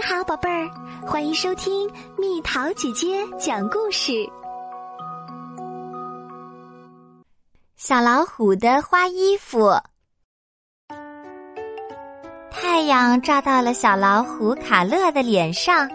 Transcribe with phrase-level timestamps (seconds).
[0.00, 0.66] 你好，宝贝儿，
[1.06, 4.26] 欢迎收听蜜桃姐姐讲故事。
[7.76, 9.78] 小老虎的花衣服，
[12.50, 15.86] 太阳照到了小老虎卡乐的脸上。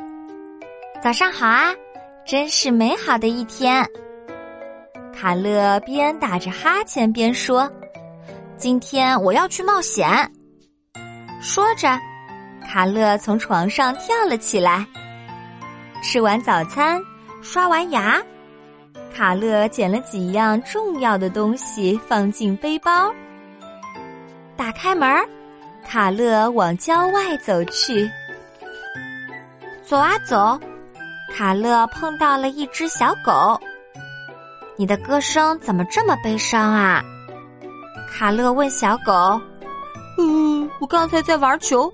[1.02, 1.74] 早上好啊，
[2.28, 3.84] 真是美好的一天。
[5.16, 7.68] 卡乐边打着哈欠边说
[8.56, 10.08] ：“今天我要去冒险。”
[11.42, 12.00] 说着。
[12.68, 14.86] 卡乐从床上跳了起来。
[16.04, 17.02] 吃完早餐，
[17.42, 18.22] 刷完牙，
[19.16, 23.14] 卡乐捡了几样重要的东西放进背包。
[24.58, 25.08] 打开门，
[25.88, 28.10] 卡乐往郊外走去。
[29.84, 30.60] 走啊走，
[31.36, 33.60] 卡乐碰到了一只小狗。
[34.78, 37.04] 你的歌声怎么这么悲伤啊？
[38.12, 39.40] 卡乐问小狗。
[40.18, 41.92] 嗯，我刚才在玩球。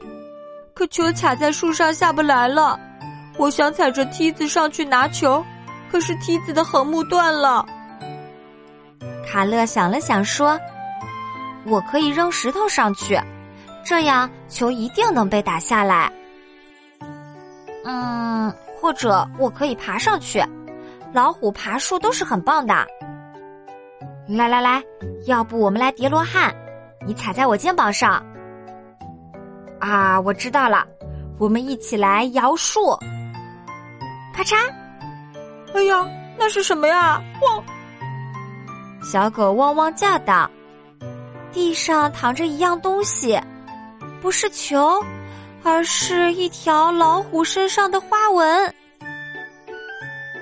[0.81, 2.79] 可球卡在树上下不来了，
[3.37, 5.45] 我想踩着梯子上去拿球，
[5.91, 7.63] 可是梯子的横木断了。
[9.23, 10.59] 卡乐想了想说
[11.69, 13.15] ：“我可以扔石头上去，
[13.85, 16.11] 这样球一定能被打下来。
[17.85, 20.43] 嗯，或者我可以爬上去，
[21.13, 22.73] 老虎爬树都是很棒的。
[24.27, 24.81] 来来来，
[25.27, 26.51] 要不我们来叠罗汉，
[27.05, 28.19] 你踩在我肩膀上。”
[29.81, 30.85] 啊，我知道了，
[31.39, 32.95] 我们一起来摇树。
[34.31, 34.55] 咔嚓！
[35.73, 37.19] 哎呀，那是什么呀？
[37.41, 37.63] 汪！
[39.03, 40.49] 小狗汪汪叫道
[41.51, 43.41] ：“地上躺着一样东西，
[44.21, 45.03] 不是球，
[45.63, 48.73] 而是一条老虎身上的花纹。”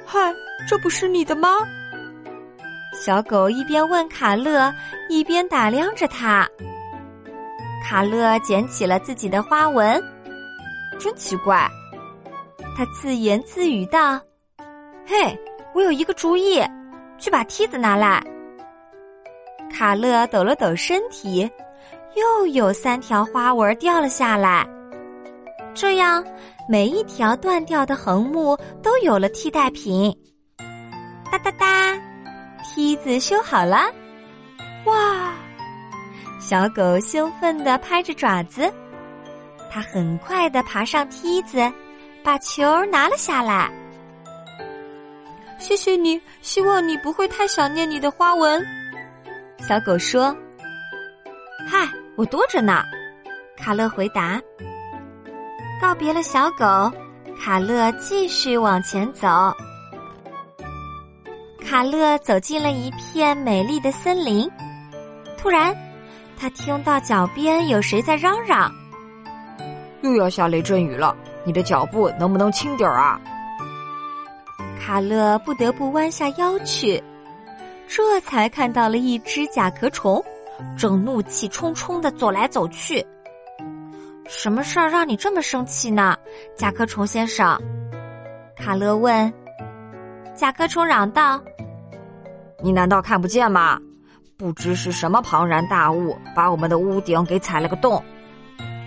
[0.06, 0.34] 嗨，
[0.68, 1.50] 这不是你的吗？
[2.94, 4.74] 小狗一边问卡乐，
[5.08, 6.46] 一边打量着它。
[7.90, 10.00] 卡乐捡起了自己的花纹，
[11.00, 11.68] 真奇怪。
[12.78, 14.22] 他自言自语道
[15.08, 15.36] ：“嘿，
[15.74, 16.64] 我有一个主意，
[17.18, 18.24] 去把梯子拿来。”
[19.74, 21.50] 卡乐抖了抖身体，
[22.16, 24.68] 又有三条花纹掉了下来。
[25.74, 26.24] 这样，
[26.70, 30.16] 每一条断掉的横木都有了替代品。
[31.32, 32.00] 哒哒哒，
[32.64, 33.92] 梯子修好了！
[34.86, 35.29] 哇！
[36.50, 38.74] 小狗兴奋地拍着爪子，
[39.70, 41.72] 它很快地爬上梯子，
[42.24, 43.70] 把球拿了下来。
[45.60, 48.60] 谢谢你，希望你不会太想念你的花纹。
[49.60, 50.36] 小狗说
[51.70, 52.82] ：“嗨，我多着呢。”
[53.56, 54.42] 卡乐回答。
[55.80, 56.92] 告别了小狗，
[57.40, 59.56] 卡乐继续往前走。
[61.64, 64.50] 卡乐走进了一片美丽的森林，
[65.38, 65.78] 突然。
[66.40, 68.72] 他听到脚边有谁在嚷嚷
[70.02, 71.14] ：“又要下雷阵雨了，
[71.44, 73.20] 你的脚步能不能轻点儿啊？”
[74.80, 77.04] 卡勒不得不弯下腰去，
[77.90, 80.24] 这才看到了一只甲壳虫，
[80.78, 83.06] 正怒气冲冲的走来走去。
[84.26, 86.16] 什么事儿让你这么生气呢，
[86.56, 87.62] 甲壳虫先生？
[88.56, 89.32] 卡勒问。
[90.36, 91.42] 甲壳虫嚷道
[92.64, 93.78] ：“你难道看不见吗？”
[94.40, 98.02] 不知是什么庞然大物把我们的屋顶给踩了个洞，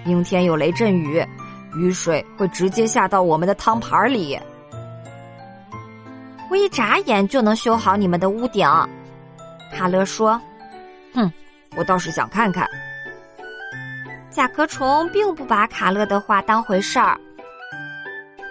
[0.03, 1.23] 明天有雷阵雨，
[1.75, 4.41] 雨水会直接下到我们的汤盘里。
[6.51, 8.67] 我一眨眼就能修好你们的屋顶，
[9.71, 10.41] 卡乐说
[11.13, 11.31] ：“哼，
[11.77, 12.67] 我倒是想看看。”
[14.33, 17.21] 甲壳虫并不把卡乐的话当回事儿。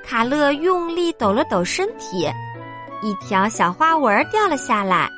[0.06, 2.30] 卡乐用力抖了抖身体，
[3.02, 5.10] 一条小花纹掉了下来。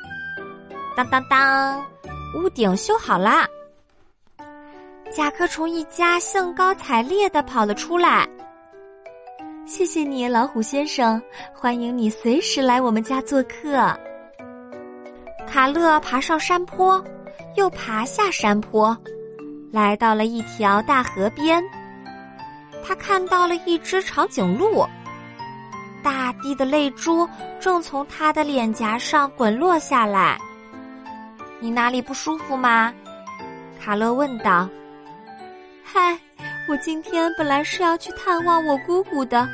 [0.96, 1.84] 当当当，
[2.36, 3.46] 屋顶修好啦！
[5.12, 8.28] 甲壳虫一家兴高采烈的跑了出来。
[9.66, 11.20] 谢谢你，老虎先生，
[11.52, 13.92] 欢迎你随时来我们家做客。
[15.48, 17.02] 卡乐爬上山坡，
[17.56, 18.96] 又爬下山坡，
[19.72, 21.62] 来到了一条大河边。
[22.86, 24.86] 他看到了一只长颈鹿，
[26.04, 27.28] 大地的泪珠
[27.58, 30.38] 正从他的脸颊上滚落下来。
[31.64, 32.92] 你哪里不舒服吗？
[33.82, 34.68] 卡乐问道。
[35.82, 36.14] 嗨，
[36.68, 39.48] 我今天本来是要去探望我姑姑的，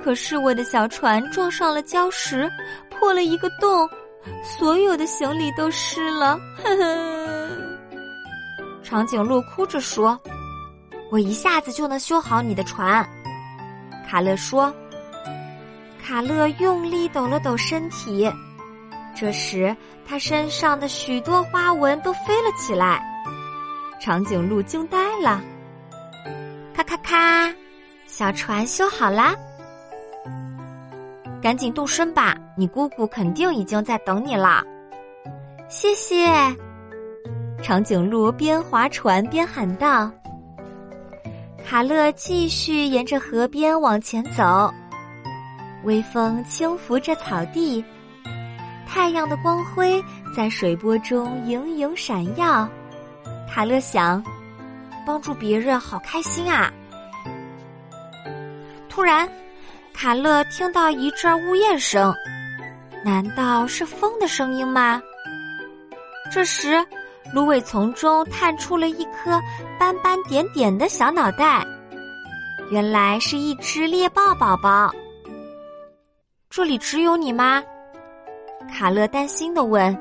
[0.00, 2.48] 可是我的小船撞上了礁石，
[2.88, 3.90] 破了一个洞，
[4.44, 6.38] 所有的行李都湿了。
[6.62, 7.48] 呵呵。
[8.84, 10.16] 长颈鹿哭着说
[11.10, 13.04] ：“我一下子就能修好你的船。”
[14.08, 14.72] 卡乐说。
[16.00, 18.32] 卡乐用力抖了抖身体。
[19.14, 19.76] 这时，
[20.06, 23.02] 他身上的许多花纹都飞了起来，
[24.00, 25.42] 长颈鹿惊呆了。
[26.74, 27.54] 咔咔咔，
[28.06, 29.34] 小船修好啦，
[31.42, 32.36] 赶紧动身吧！
[32.56, 34.62] 你姑姑肯定已经在等你了。
[35.68, 36.26] 谢谢。
[37.62, 40.10] 长颈鹿边划船边喊道。
[41.66, 44.72] 卡乐继续沿着河边往前走，
[45.84, 47.84] 微风轻拂着草地，
[48.92, 50.02] 太阳的光辉
[50.34, 52.68] 在水波中盈盈闪耀。
[53.48, 54.22] 卡乐想，
[55.06, 56.72] 帮助别人好开心啊！
[58.88, 59.28] 突然，
[59.94, 62.12] 卡乐听到一阵呜咽声，
[63.04, 65.00] 难道是风的声音吗？
[66.32, 66.84] 这时，
[67.32, 69.40] 芦苇丛中探出了一颗
[69.78, 71.64] 斑斑点点的小脑袋，
[72.72, 74.90] 原来是一只猎豹宝宝。
[76.48, 77.62] 这里只有你吗？
[78.72, 79.96] 卡勒担心的问。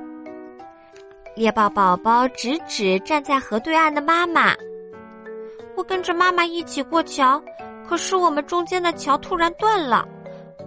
[1.35, 4.53] 猎豹宝宝指指站在河对岸的妈妈
[5.75, 7.41] ：“我跟着妈妈一起过桥，
[7.87, 10.07] 可是我们中间的桥突然断了，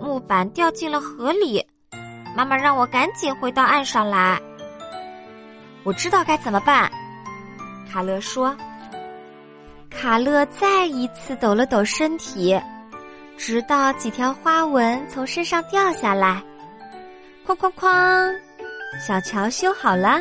[0.00, 1.64] 木板掉进了河里。
[2.34, 4.40] 妈妈让我赶紧回到岸上来。”
[5.84, 6.90] 我知道该怎么办，
[7.90, 8.56] 卡勒说。
[9.90, 12.58] 卡勒再一次抖了抖身体，
[13.37, 16.43] 直到几条花纹从身上掉下来。
[17.46, 18.32] 哐哐哐，
[19.04, 20.20] 小桥修好了。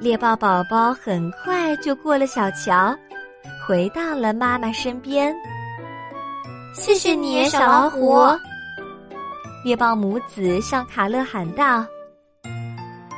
[0.00, 2.94] 猎豹宝宝很快就过了小桥，
[3.66, 5.34] 回到了妈妈身边。
[6.74, 8.26] 谢谢你，小老虎。
[9.64, 11.86] 猎豹母子向卡乐喊道。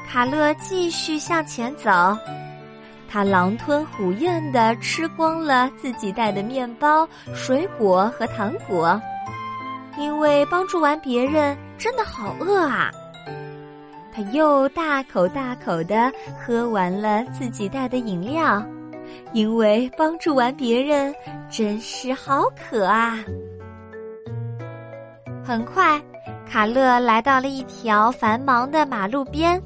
[0.06, 2.16] 卡乐继续向前走，
[3.08, 9.00] 他狼吞虎咽的吃光了自己带的面包、水果和糖果，
[9.98, 12.90] 因为帮助完别人真的好饿啊！
[14.12, 18.64] 他又大口大口的喝完了自己带的饮料，
[19.32, 21.14] 因为帮助完别人
[21.50, 23.18] 真是好渴啊！
[25.44, 26.00] 很快，
[26.50, 29.62] 卡乐来到了一条繁忙的马路边。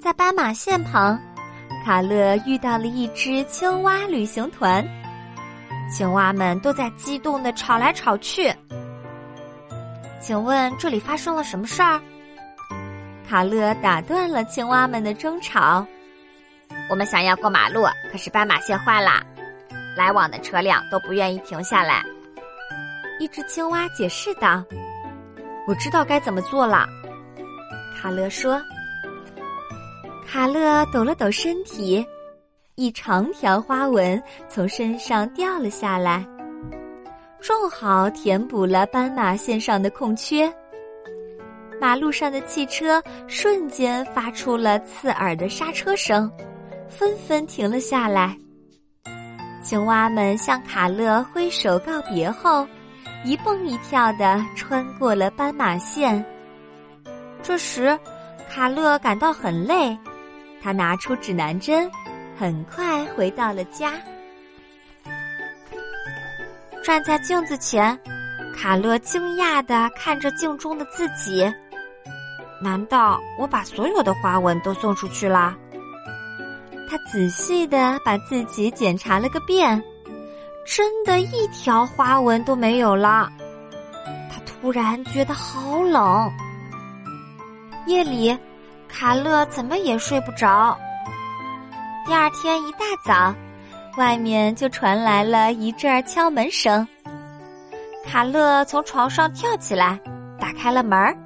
[0.00, 1.20] 在斑马线旁，
[1.84, 4.82] 卡乐遇到了一只青蛙旅行团。
[5.94, 8.50] 青蛙们都在激动的吵来吵去。
[10.20, 12.00] 请问这里发生了什么事儿？
[13.28, 15.86] 卡乐打断了青蛙们的争吵。
[16.90, 19.22] 我们想要过马路，可是斑马线坏了，
[19.96, 22.04] 来往的车辆都不愿意停下来。
[23.18, 24.64] 一只青蛙解释道
[25.66, 26.86] ：“我知道该怎么做了。”
[28.00, 28.60] 卡乐说。
[30.26, 32.06] 卡乐抖了抖身体，
[32.76, 36.24] 一长条花纹从身上掉了下来，
[37.40, 40.52] 正好填补了斑马线上的空缺。
[41.80, 46.30] 马路上的汽车瞬间发出了刺耳的刹车声，
[46.88, 48.36] 纷纷停了下来。
[49.62, 52.66] 青蛙们向卡乐挥手告别后，
[53.24, 56.22] 一蹦一跳的穿过了斑马线。
[57.42, 57.98] 这时，
[58.50, 59.96] 卡乐感到很累。
[60.62, 61.90] 他拿出指南针，
[62.38, 63.94] 很快回到了家。
[66.82, 67.98] 站在镜子前，
[68.56, 71.52] 卡乐惊讶的看着镜中的自己。
[72.62, 75.56] 难道我把所有的花纹都送出去了？
[76.88, 79.82] 他仔细的把自己检查了个遍，
[80.66, 83.30] 真的一条花纹都没有了。
[84.30, 86.30] 他突然觉得好冷。
[87.86, 88.36] 夜里。
[88.92, 90.76] 卡乐怎么也睡不着。
[92.04, 93.32] 第二天一大早，
[93.96, 96.86] 外面就传来了一阵敲门声。
[98.06, 99.98] 卡乐从床上跳起来，
[100.38, 101.16] 打开了门儿。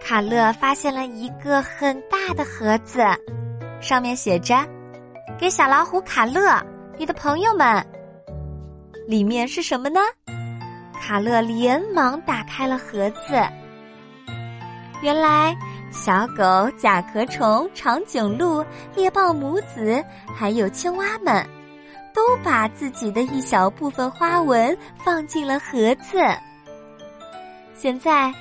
[0.00, 3.00] 卡乐发现了一个很大的盒子，
[3.80, 4.56] 上面写着
[5.38, 6.60] “给小老虎卡乐，
[6.98, 7.86] 你的朋友们”。
[9.06, 10.00] 里面是什么呢？
[11.00, 13.40] 卡乐连忙打开了盒子，
[15.02, 15.56] 原来。
[15.92, 18.64] 小狗、甲壳虫、长颈鹿、
[18.96, 20.02] 猎豹母子，
[20.34, 21.46] 还有青蛙们，
[22.14, 26.18] 都把自己的一小部分花纹放进了盒子。
[27.74, 28.32] 现在，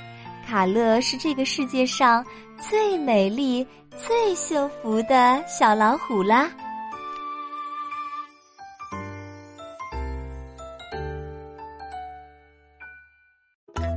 [0.48, 2.26] 卡乐是这个世界上
[2.58, 3.68] 最美丽、
[3.98, 6.50] 最幸福的小老虎啦！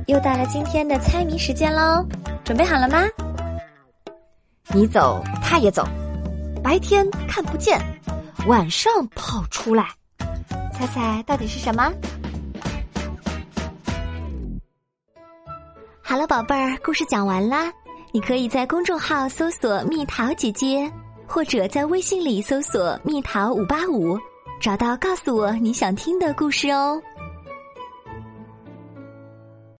[0.07, 2.05] 又到了今天的猜谜时间喽，
[2.43, 3.07] 准备好了吗？
[4.73, 5.87] 你走，他也走，
[6.63, 7.79] 白天看不见，
[8.47, 9.87] 晚上跑出来，
[10.73, 11.93] 猜猜到底是什么？
[16.01, 17.71] 好了，宝贝儿，故事讲完啦。
[18.11, 20.91] 你可以在公众号搜索“蜜桃姐姐”，
[21.27, 24.17] 或者在微信里搜索“蜜桃五八五”，
[24.61, 27.01] 找到告诉我你想听的故事哦。